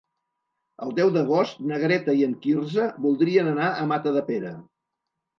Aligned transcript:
El 0.85 0.93
deu 0.99 1.09
d'agost 1.17 1.59
na 1.71 1.77
Greta 1.83 2.15
i 2.21 2.25
en 2.27 2.33
Quirze 2.45 2.87
voldrien 3.03 3.51
anar 3.51 3.67
a 3.69 3.85
Matadepera. 3.93 4.55